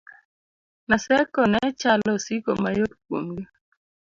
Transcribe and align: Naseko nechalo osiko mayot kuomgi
Naseko 0.87 1.41
nechalo 1.51 2.07
osiko 2.17 2.51
mayot 2.63 2.91
kuomgi 3.03 3.43